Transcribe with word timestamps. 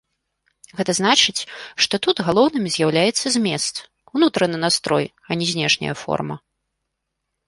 Гэта 0.77 0.91
значыць, 0.99 1.41
што 1.85 1.99
тут 2.07 2.21
галоўным 2.29 2.65
з'яўляецца 2.75 3.31
змест, 3.35 3.75
унутраны 4.21 4.57
настрой, 4.65 5.05
а 5.29 5.37
не 5.43 5.51
знешняя 5.51 5.95
форма. 6.05 6.35